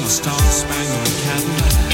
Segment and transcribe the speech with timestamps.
[0.00, 1.92] I'm a star spangled Cadillac.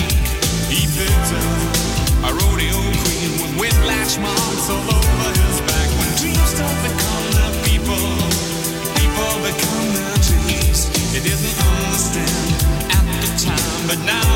[0.70, 5.88] He picked up a rodeo queen with whiplash marks all over his back.
[5.98, 8.06] When dreams don't become the people,
[8.94, 10.86] people become their dreams.
[11.10, 12.54] He didn't understand
[12.94, 14.35] at the time, but now.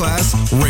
[0.00, 0.69] Masterclass Radio.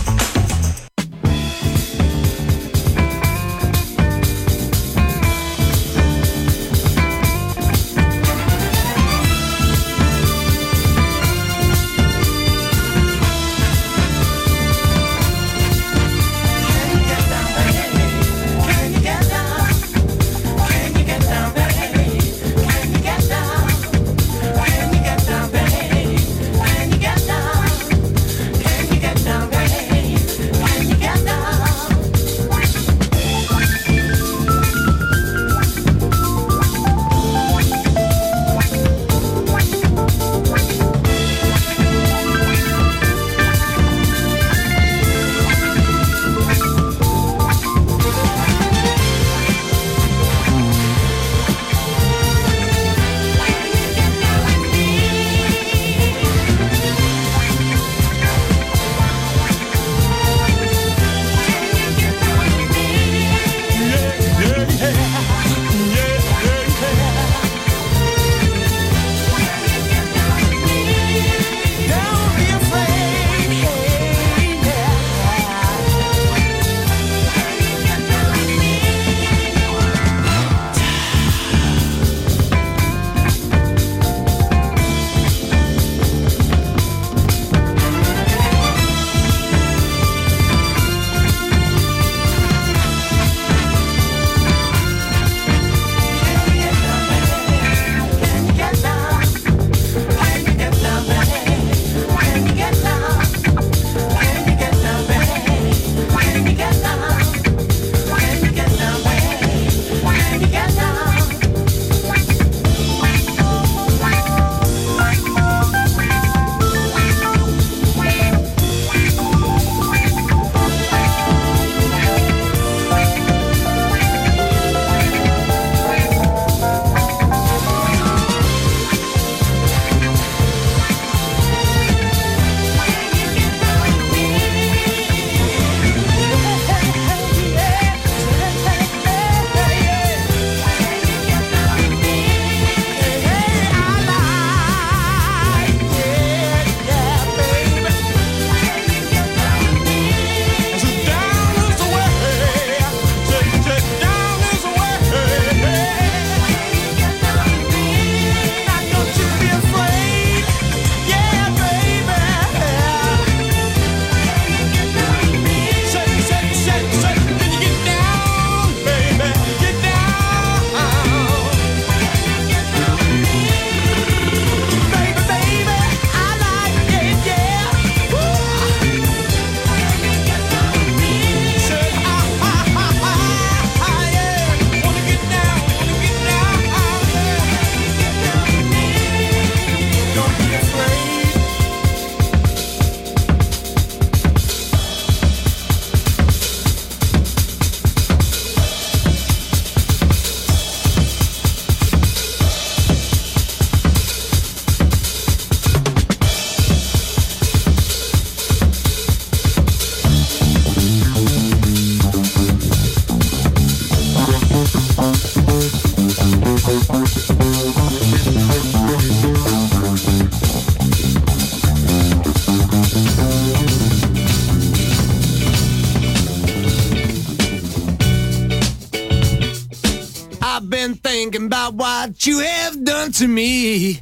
[231.11, 234.01] thinking about what you have done to me.